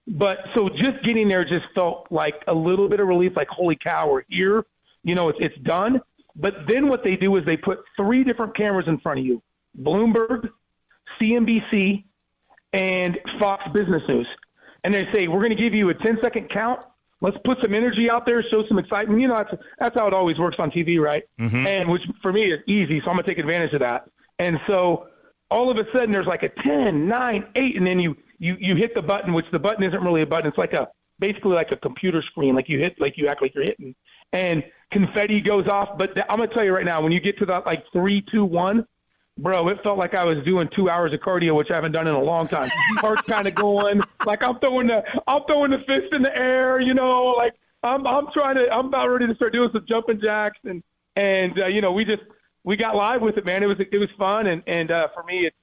But 0.06 0.40
so 0.54 0.68
just 0.68 1.02
getting 1.04 1.26
there 1.26 1.44
just 1.44 1.64
felt 1.74 2.08
like 2.10 2.44
a 2.48 2.54
little 2.54 2.86
bit 2.86 3.00
of 3.00 3.08
relief, 3.08 3.32
like 3.34 3.48
holy 3.48 3.76
cow, 3.76 4.10
we're 4.10 4.24
here. 4.28 4.66
You 5.04 5.14
know, 5.14 5.30
it's 5.30 5.38
it's 5.40 5.58
done. 5.62 6.02
But 6.36 6.66
then 6.68 6.88
what 6.88 7.02
they 7.02 7.16
do 7.16 7.34
is 7.36 7.46
they 7.46 7.56
put 7.56 7.78
three 7.96 8.24
different 8.24 8.54
cameras 8.54 8.88
in 8.88 8.98
front 8.98 9.18
of 9.18 9.24
you 9.24 9.42
Bloomberg, 9.80 10.48
CNBC, 11.20 12.04
and 12.72 13.18
Fox 13.38 13.64
Business 13.72 14.02
News. 14.08 14.26
And 14.84 14.94
they 14.94 15.06
say, 15.12 15.28
we're 15.28 15.40
going 15.40 15.56
to 15.56 15.62
give 15.62 15.74
you 15.74 15.90
a 15.90 15.94
10 15.94 16.18
second 16.22 16.50
count. 16.50 16.80
Let's 17.20 17.36
put 17.44 17.58
some 17.62 17.72
energy 17.72 18.10
out 18.10 18.26
there, 18.26 18.42
show 18.42 18.66
some 18.66 18.78
excitement. 18.78 19.20
You 19.20 19.28
know, 19.28 19.36
that's, 19.36 19.54
that's 19.78 19.96
how 19.96 20.08
it 20.08 20.14
always 20.14 20.38
works 20.38 20.56
on 20.58 20.72
TV, 20.72 20.98
right? 20.98 21.22
Mm-hmm. 21.38 21.66
And 21.66 21.88
which 21.88 22.02
for 22.20 22.32
me 22.32 22.52
is 22.52 22.60
easy, 22.66 23.00
so 23.00 23.10
I'm 23.10 23.16
going 23.16 23.24
to 23.24 23.30
take 23.30 23.38
advantage 23.38 23.72
of 23.74 23.80
that. 23.80 24.08
And 24.40 24.58
so 24.66 25.06
all 25.48 25.70
of 25.70 25.76
a 25.76 25.84
sudden 25.92 26.10
there's 26.10 26.26
like 26.26 26.42
a 26.42 26.48
10, 26.48 27.06
9, 27.06 27.46
8, 27.54 27.76
and 27.76 27.86
then 27.86 28.00
you, 28.00 28.16
you, 28.38 28.56
you 28.58 28.74
hit 28.74 28.94
the 28.94 29.02
button, 29.02 29.32
which 29.34 29.46
the 29.52 29.58
button 29.58 29.84
isn't 29.84 30.02
really 30.02 30.22
a 30.22 30.26
button. 30.26 30.48
It's 30.48 30.58
like 30.58 30.72
a, 30.72 30.88
basically 31.20 31.52
like 31.52 31.70
a 31.70 31.76
computer 31.76 32.22
screen, 32.22 32.56
like 32.56 32.68
you 32.68 32.80
hit, 32.80 33.00
like 33.00 33.16
you 33.16 33.28
act 33.28 33.40
like 33.40 33.54
you're 33.54 33.64
hitting. 33.64 33.94
And 34.32 34.64
confetti 34.90 35.40
goes 35.40 35.68
off. 35.68 35.96
But 35.98 36.10
I'm 36.28 36.38
going 36.38 36.48
to 36.48 36.54
tell 36.54 36.64
you 36.64 36.74
right 36.74 36.84
now, 36.84 37.00
when 37.02 37.12
you 37.12 37.20
get 37.20 37.38
to 37.38 37.46
that 37.46 37.66
like 37.66 37.84
three, 37.92 38.20
two, 38.32 38.44
one, 38.44 38.84
bro, 39.42 39.68
it 39.68 39.82
felt 39.82 39.98
like 39.98 40.14
I 40.14 40.24
was 40.24 40.42
doing 40.44 40.68
two 40.74 40.88
hours 40.88 41.12
of 41.12 41.20
cardio, 41.20 41.56
which 41.56 41.70
I 41.70 41.74
haven't 41.74 41.92
done 41.92 42.06
in 42.06 42.14
a 42.14 42.22
long 42.22 42.46
time. 42.46 42.70
Heart's 42.98 43.22
kind 43.22 43.48
of 43.48 43.54
going, 43.54 44.00
like 44.24 44.42
I'm 44.42 44.58
throwing 44.60 44.86
the, 44.86 45.02
I'm 45.26 45.42
throwing 45.46 45.72
the 45.72 45.78
fist 45.78 46.12
in 46.12 46.22
the 46.22 46.34
air, 46.34 46.80
you 46.80 46.94
know, 46.94 47.34
like 47.36 47.54
I'm, 47.82 48.06
I'm 48.06 48.28
trying 48.32 48.54
to, 48.54 48.72
I'm 48.72 48.86
about 48.86 49.08
ready 49.08 49.26
to 49.26 49.34
start 49.34 49.52
doing 49.52 49.70
some 49.72 49.84
jumping 49.88 50.20
jacks, 50.20 50.58
and 50.64 50.82
and 51.16 51.60
uh, 51.60 51.66
you 51.66 51.80
know, 51.80 51.92
we 51.92 52.04
just, 52.04 52.22
we 52.64 52.76
got 52.76 52.94
live 52.94 53.20
with 53.20 53.36
it, 53.36 53.44
man. 53.44 53.62
It 53.62 53.66
was, 53.66 53.78
it 53.80 53.98
was 53.98 54.08
fun, 54.16 54.46
and 54.46 54.62
and 54.66 54.90
uh, 54.90 55.08
for 55.12 55.24
me, 55.24 55.46
it, 55.46 55.54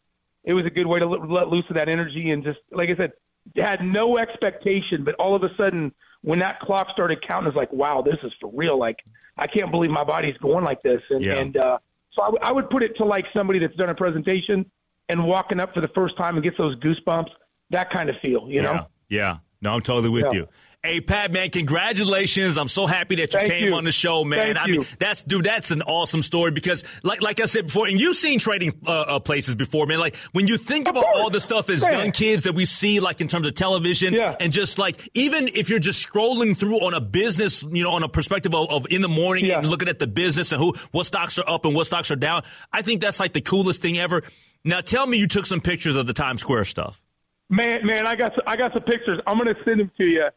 it 0.44 0.54
was 0.54 0.66
a 0.66 0.70
good 0.70 0.86
way 0.86 1.00
to 1.00 1.06
let 1.06 1.48
loose 1.48 1.66
of 1.70 1.76
that 1.76 1.88
energy, 1.88 2.32
and 2.32 2.44
just 2.44 2.60
like 2.72 2.90
I 2.90 2.96
said, 2.96 3.14
had 3.56 3.84
no 3.84 4.18
expectation, 4.18 5.04
but 5.04 5.16
all 5.16 5.36
of 5.36 5.44
a 5.44 5.56
sudden, 5.56 5.94
when 6.22 6.40
that 6.40 6.60
clock 6.60 6.90
started 6.92 7.26
counting, 7.26 7.48
it's 7.48 7.56
like, 7.56 7.72
wow, 7.72 8.02
this 8.02 8.18
is 8.24 8.34
for 8.42 8.52
real. 8.54 8.78
Like, 8.78 9.00
I 9.38 9.48
can't 9.48 9.72
believe 9.72 9.90
my 9.90 10.04
body's 10.04 10.38
going 10.38 10.66
like 10.66 10.82
this, 10.84 11.02
and 11.10 11.26
yeah. 11.26 11.36
and 11.36 11.58
uh, 11.58 11.78
so 12.12 12.24
I, 12.24 12.26
w- 12.26 12.40
I 12.42 12.52
would 12.52 12.70
put 12.70 12.84
it 12.84 12.96
to 12.98 13.06
like 13.06 13.26
somebody 13.34 13.60
that's 13.60 13.76
done 13.76 13.90
a 13.90 13.96
presentation 13.96 14.66
and 15.10 15.26
walking 15.26 15.60
up 15.60 15.74
for 15.74 15.82
the 15.82 15.88
first 15.90 16.18
time 16.18 16.36
and 16.36 16.44
gets 16.44 16.58
those 16.58 16.76
goosebumps, 16.78 17.30
that 17.72 17.90
kind 17.92 18.10
of 18.10 18.16
feel, 18.22 18.50
you 18.50 18.62
know? 18.62 18.74
Yeah. 18.74 18.86
yeah. 19.10 19.38
No, 19.62 19.74
I'm 19.74 19.82
totally 19.82 20.10
with 20.10 20.26
yeah. 20.26 20.40
you. 20.40 20.48
Hey 20.82 21.02
Pat, 21.02 21.34
man, 21.34 21.50
congratulations! 21.50 22.58
I'm 22.58 22.70
so 22.70 22.88
happy 22.88 23.16
that 23.16 23.34
you 23.34 23.40
Thank 23.42 23.52
came 23.52 23.68
you. 23.68 23.74
on 23.74 23.84
the 23.84 23.92
show, 23.92 24.24
man. 24.24 24.56
Thank 24.56 24.58
I 24.60 24.66
you. 24.68 24.78
mean, 24.80 24.88
that's 24.98 25.22
dude, 25.22 25.44
that's 25.44 25.72
an 25.72 25.82
awesome 25.82 26.22
story 26.22 26.52
because, 26.52 26.86
like, 27.04 27.22
like 27.22 27.42
I 27.42 27.46
said 27.48 27.66
before, 27.66 27.88
and 27.88 28.00
you've 28.00 28.16
seen 28.16 28.40
trading 28.40 28.80
uh, 28.88 28.92
uh, 29.02 29.20
places 29.20 29.56
before, 29.56 29.86
man. 29.88 30.00
Like 30.00 30.16
when 30.32 30.48
you 30.48 30.58
think 30.58 30.88
Of 30.88 30.92
about 30.96 31.04
course. 31.04 31.18
all 31.18 31.30
the 31.30 31.42
stuff 31.42 31.70
as 31.70 31.84
Yeah. 31.84 31.98
young 32.02 32.12
kids 32.12 32.44
that 32.44 32.56
we 32.56 32.64
see, 32.64 33.02
like 33.02 33.20
in 33.20 33.28
terms 33.28 33.46
of 33.46 33.56
television, 33.56 34.14
Yeah. 34.14 34.38
and 34.40 34.54
just 34.54 34.78
like 34.80 35.10
even 35.16 35.50
if 35.50 35.70
you're 35.70 35.80
just 35.80 36.02
scrolling 36.08 36.58
through 36.58 36.78
on 36.80 36.94
a 36.94 37.02
business, 37.02 37.62
you 37.62 37.84
know, 37.84 37.92
on 37.92 38.04
a 38.04 38.08
perspective 38.10 38.56
of, 38.56 38.70
of 38.70 38.88
in 38.90 39.02
the 39.02 39.10
morning 39.10 39.48
Yeah. 39.48 39.58
and 39.58 39.66
looking 39.70 39.90
at 39.90 40.00
the 40.00 40.08
business 40.08 40.54
and 40.54 40.62
who 40.62 40.76
what 40.92 41.06
stocks 41.06 41.38
are 41.38 41.50
up 41.50 41.66
and 41.66 41.76
what 41.76 41.88
stocks 41.88 42.10
are 42.10 42.16
down, 42.16 42.44
I 42.72 42.84
think 42.84 43.02
that's 43.02 43.20
like 43.20 43.34
the 43.34 43.42
coolest 43.42 43.82
thing 43.82 44.00
ever. 44.00 44.24
Now, 44.64 44.80
tell 44.80 45.06
me, 45.06 45.18
you 45.18 45.28
took 45.28 45.46
some 45.46 45.60
pictures 45.60 45.96
of 45.96 46.08
the 46.08 46.14
Times 46.14 46.40
Square 46.40 46.66
stuff. 46.66 47.02
Man, 47.50 47.86
man, 47.86 48.08
I 48.08 48.16
got 48.16 48.32
I 48.48 48.56
got 48.56 48.72
some 48.72 48.84
pictures. 48.84 49.20
I'm 49.28 49.38
gonna 49.38 49.56
send 49.66 49.82
them 49.82 49.92
to 49.98 50.06
you. 50.06 50.30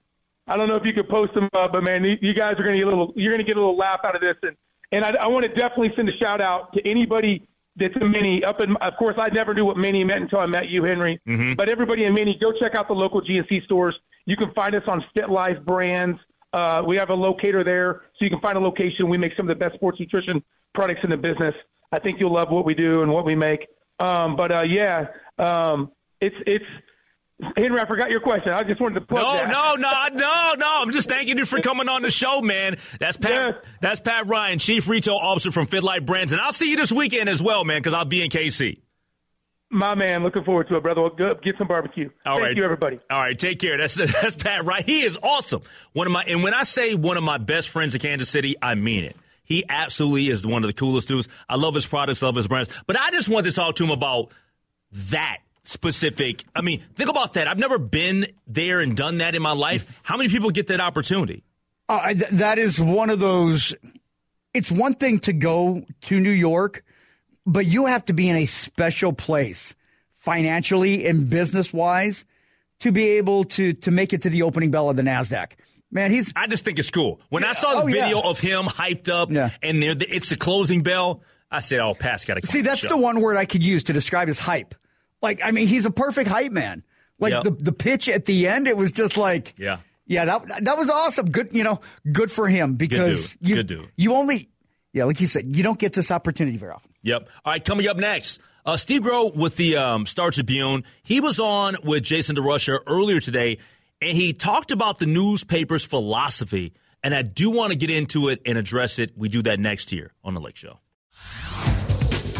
I 0.46 0.56
don't 0.56 0.68
know 0.68 0.76
if 0.76 0.84
you 0.84 0.92
could 0.92 1.08
post 1.08 1.34
them 1.34 1.48
up, 1.54 1.72
but 1.72 1.82
man, 1.82 2.04
you- 2.04 2.34
guys 2.34 2.54
are 2.58 2.62
gonna 2.64 2.76
get 2.76 2.86
a 2.86 2.90
little 2.90 3.12
you're 3.16 3.32
gonna 3.32 3.44
get 3.44 3.56
a 3.56 3.60
little 3.60 3.76
laugh 3.76 4.00
out 4.04 4.14
of 4.14 4.20
this, 4.20 4.36
and 4.42 4.56
and 4.90 5.04
I, 5.04 5.10
I 5.24 5.26
want 5.28 5.44
to 5.44 5.48
definitely 5.48 5.92
send 5.96 6.08
a 6.08 6.12
shout 6.16 6.40
out 6.40 6.72
to 6.74 6.86
anybody 6.88 7.46
that's 7.76 7.96
a 7.96 8.04
mini 8.04 8.44
up 8.44 8.60
in. 8.60 8.76
Of 8.76 8.96
course, 8.98 9.14
I 9.18 9.28
never 9.32 9.54
knew 9.54 9.64
what 9.64 9.76
mini 9.78 10.04
meant 10.04 10.22
until 10.24 10.40
I 10.40 10.46
met 10.46 10.68
you, 10.68 10.84
Henry. 10.84 11.18
But 11.54 11.68
everybody 11.70 12.04
in 12.04 12.12
mini, 12.14 12.36
go 12.38 12.52
check 12.52 12.74
out 12.74 12.88
the 12.88 12.94
local 12.94 13.22
GNC 13.22 13.64
stores. 13.64 13.98
You 14.26 14.36
can 14.36 14.52
find 14.52 14.74
us 14.74 14.82
on 14.86 15.02
Fit 15.14 15.30
Life 15.30 15.56
Brands. 15.64 16.18
Uh, 16.52 16.82
we 16.86 16.96
have 16.96 17.08
a 17.08 17.14
locator 17.14 17.64
there, 17.64 18.02
so 18.18 18.24
you 18.26 18.30
can 18.30 18.40
find 18.40 18.58
a 18.58 18.60
location. 18.60 19.08
We 19.08 19.16
make 19.16 19.34
some 19.36 19.48
of 19.48 19.58
the 19.58 19.64
best 19.64 19.76
sports 19.76 19.98
nutrition 19.98 20.44
products 20.74 21.00
in 21.02 21.08
the 21.10 21.16
business. 21.16 21.54
I 21.92 21.98
think 21.98 22.20
you'll 22.20 22.34
love 22.34 22.50
what 22.50 22.66
we 22.66 22.74
do 22.74 23.00
and 23.02 23.10
what 23.10 23.24
we 23.24 23.34
make. 23.34 23.66
Um, 23.98 24.36
but 24.36 24.52
uh, 24.52 24.62
yeah, 24.62 25.06
um, 25.38 25.90
it's 26.20 26.36
it's 26.46 26.64
Henry. 27.56 27.80
I 27.80 27.86
forgot 27.86 28.10
your 28.10 28.20
question. 28.20 28.52
I 28.52 28.62
just 28.62 28.80
wanted 28.80 29.00
to 29.00 29.06
plug 29.06 29.22
No, 29.22 29.34
that. 29.34 29.48
no, 29.48 29.74
no, 29.74 30.16
no, 30.16 30.54
no. 30.56 30.82
I'm 30.82 30.92
just 30.92 31.08
thanking 31.08 31.38
you 31.38 31.44
for 31.44 31.60
coming 31.60 31.88
on 31.88 32.02
the 32.02 32.10
show, 32.10 32.40
man. 32.40 32.76
That's 33.00 33.16
Pat. 33.16 33.32
Yes. 33.32 33.54
That's 33.80 34.00
Pat 34.00 34.26
Ryan, 34.26 34.58
Chief 34.58 34.86
Retail 34.88 35.16
Officer 35.16 35.50
from 35.50 35.66
FitLife 35.66 36.06
Brands, 36.06 36.32
and 36.32 36.40
I'll 36.40 36.52
see 36.52 36.70
you 36.70 36.76
this 36.76 36.92
weekend 36.92 37.28
as 37.28 37.42
well, 37.42 37.64
man, 37.64 37.78
because 37.80 37.94
I'll 37.94 38.04
be 38.04 38.22
in 38.22 38.30
KC. 38.30 38.80
My 39.70 39.94
man, 39.94 40.22
looking 40.22 40.44
forward 40.44 40.68
to 40.68 40.76
it, 40.76 40.82
brother. 40.82 41.00
Well, 41.00 41.10
go, 41.16 41.34
get 41.42 41.56
some 41.56 41.66
barbecue. 41.66 42.10
All 42.26 42.34
Thank 42.36 42.42
right. 42.48 42.56
you, 42.56 42.62
everybody. 42.64 43.00
All 43.10 43.18
right, 43.18 43.38
take 43.38 43.58
care. 43.58 43.78
That's 43.78 43.94
that's 43.94 44.36
Pat 44.36 44.64
Ryan. 44.66 44.84
He 44.84 45.02
is 45.02 45.18
awesome. 45.22 45.62
One 45.94 46.06
of 46.06 46.12
my 46.12 46.22
and 46.28 46.42
when 46.42 46.52
I 46.52 46.64
say 46.64 46.94
one 46.94 47.16
of 47.16 47.22
my 47.24 47.38
best 47.38 47.70
friends 47.70 47.94
in 47.94 48.00
Kansas 48.00 48.28
City, 48.28 48.54
I 48.60 48.74
mean 48.74 49.04
it. 49.04 49.16
He 49.44 49.64
absolutely 49.68 50.28
is 50.28 50.46
one 50.46 50.62
of 50.62 50.68
the 50.68 50.74
coolest 50.74 51.08
dudes. 51.08 51.26
I 51.48 51.56
love 51.56 51.74
his 51.74 51.86
products, 51.86 52.20
love 52.22 52.36
his 52.36 52.46
brands. 52.48 52.68
But 52.86 52.98
I 52.98 53.10
just 53.10 53.28
wanted 53.30 53.50
to 53.50 53.56
talk 53.56 53.76
to 53.76 53.84
him 53.84 53.90
about 53.90 54.30
that 55.10 55.38
specific. 55.64 56.44
I 56.54 56.60
mean, 56.62 56.82
think 56.96 57.08
about 57.10 57.34
that. 57.34 57.48
I've 57.48 57.58
never 57.58 57.78
been 57.78 58.26
there 58.46 58.80
and 58.80 58.96
done 58.96 59.18
that 59.18 59.34
in 59.34 59.42
my 59.42 59.52
life. 59.52 59.84
How 60.02 60.16
many 60.16 60.28
people 60.28 60.50
get 60.50 60.66
that 60.68 60.80
opportunity? 60.80 61.44
Uh, 61.88 62.08
th- 62.14 62.30
that 62.32 62.58
is 62.58 62.80
one 62.80 63.10
of 63.10 63.20
those. 63.20 63.74
It's 64.54 64.70
one 64.70 64.94
thing 64.94 65.20
to 65.20 65.32
go 65.32 65.84
to 66.02 66.20
New 66.20 66.30
York, 66.30 66.84
but 67.46 67.66
you 67.66 67.86
have 67.86 68.04
to 68.06 68.12
be 68.12 68.28
in 68.28 68.36
a 68.36 68.46
special 68.46 69.12
place 69.12 69.74
financially 70.12 71.06
and 71.06 71.28
business 71.28 71.72
wise 71.72 72.24
to 72.80 72.92
be 72.92 73.10
able 73.10 73.44
to 73.44 73.72
to 73.74 73.90
make 73.90 74.12
it 74.12 74.22
to 74.22 74.30
the 74.30 74.42
opening 74.42 74.70
bell 74.70 74.88
of 74.90 74.96
the 74.96 75.02
Nasdaq. 75.02 75.52
Man, 75.90 76.10
he's 76.10 76.32
I 76.34 76.46
just 76.46 76.64
think 76.64 76.78
it's 76.78 76.90
cool. 76.90 77.20
When 77.28 77.44
I 77.44 77.52
saw 77.52 77.74
the 77.74 77.82
Oh, 77.82 77.86
yeah. 77.86 78.04
video 78.04 78.20
of 78.22 78.40
him 78.40 78.64
hyped 78.64 79.08
up 79.08 79.30
Yeah. 79.30 79.50
and 79.62 79.82
there, 79.82 79.94
it's 79.98 80.30
the 80.30 80.36
closing 80.36 80.82
bell, 80.82 81.22
I 81.50 81.60
said, 81.60 81.80
"Oh, 81.80 81.94
Pat's 81.94 82.24
got 82.24 82.40
to 82.40 82.46
see 82.46 82.62
that's 82.62 82.86
the 82.86 82.96
one 82.96 83.20
word 83.20 83.36
I 83.36 83.44
could 83.44 83.62
use 83.62 83.84
to 83.84 83.92
describe 83.92 84.28
his 84.28 84.38
hype. 84.38 84.74
Like, 85.22 85.40
I 85.42 85.50
mean, 85.52 85.66
he's 85.66 85.86
a 85.86 85.90
perfect 85.90 86.28
hype 86.28 86.52
man. 86.52 86.82
Like 87.18 87.32
Yep. 87.32 87.44
the 87.44 87.50
the 87.50 87.72
pitch 87.72 88.08
at 88.08 88.24
the 88.24 88.48
end, 88.48 88.66
it 88.66 88.76
was 88.76 88.90
just 88.92 89.16
like, 89.16 89.54
Yeah. 89.56 89.78
yeah, 90.06 90.24
that 90.24 90.64
that 90.64 90.76
was 90.78 90.90
awesome. 90.90 91.30
Good, 91.30 91.50
you 91.52 91.62
know, 91.62 91.80
good 92.10 92.32
for 92.32 92.48
him 92.48 92.74
because 92.74 93.36
you 93.40 93.88
you 93.96 94.14
only, 94.14 94.48
yeah, 94.92 95.04
like 95.04 95.20
you 95.20 95.26
said, 95.28 95.46
you 95.56 95.62
don't 95.62 95.78
get 95.78 95.92
this 95.92 96.10
opportunity 96.10 96.56
very 96.58 96.72
often. 96.72 96.90
Yep. 97.02 97.28
All 97.44 97.52
right, 97.52 97.64
coming 97.64 97.86
up 97.88 97.96
next, 97.96 98.40
uh, 98.66 98.76
Steve 98.76 99.02
Grove 99.02 99.36
with 99.36 99.56
the 99.56 99.76
um, 99.76 100.06
Star 100.06 100.30
Tribune. 100.32 100.82
He 101.04 101.20
was 101.20 101.38
on 101.38 101.76
with 101.84 102.02
Jason 102.02 102.34
DeRusha 102.36 102.80
earlier 102.88 103.20
today, 103.20 103.58
and 104.00 104.16
he 104.16 104.32
talked 104.32 104.72
about 104.72 104.98
the 104.98 105.06
newspaper's 105.06 105.84
philosophy. 105.84 106.72
And 107.04 107.14
I 107.14 107.22
do 107.22 107.50
want 107.50 107.72
to 107.72 107.76
get 107.76 107.90
into 107.90 108.28
it 108.28 108.40
and 108.46 108.56
address 108.56 108.98
it. 109.00 109.12
We 109.16 109.28
do 109.28 109.42
that 109.42 109.58
next 109.58 109.90
year 109.92 110.12
on 110.22 110.34
the 110.34 110.40
Lake 110.40 110.56
Show. 110.56 110.78